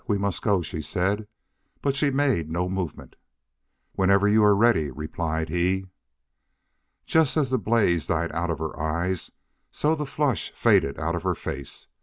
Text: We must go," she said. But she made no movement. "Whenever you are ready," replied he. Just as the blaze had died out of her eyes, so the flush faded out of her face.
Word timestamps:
We 0.07 0.17
must 0.17 0.41
go," 0.41 0.63
she 0.63 0.81
said. 0.81 1.27
But 1.83 1.95
she 1.95 2.09
made 2.09 2.49
no 2.49 2.67
movement. 2.67 3.15
"Whenever 3.93 4.27
you 4.27 4.43
are 4.43 4.55
ready," 4.55 4.89
replied 4.89 5.49
he. 5.49 5.89
Just 7.05 7.37
as 7.37 7.51
the 7.51 7.59
blaze 7.59 8.07
had 8.07 8.13
died 8.15 8.31
out 8.31 8.49
of 8.49 8.57
her 8.57 8.79
eyes, 8.79 9.29
so 9.69 9.93
the 9.93 10.07
flush 10.07 10.51
faded 10.55 10.97
out 10.97 11.13
of 11.13 11.21
her 11.21 11.35
face. 11.35 11.87